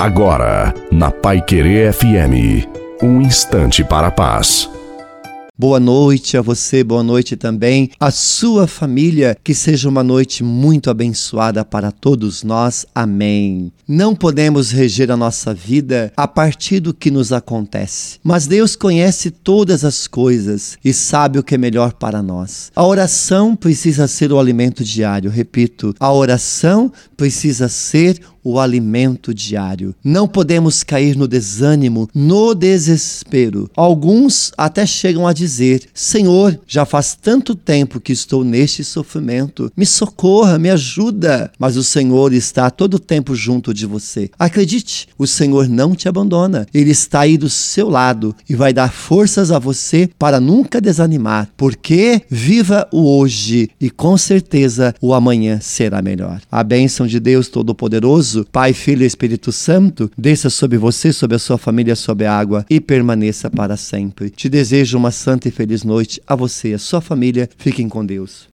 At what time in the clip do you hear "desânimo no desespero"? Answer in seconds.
31.28-33.70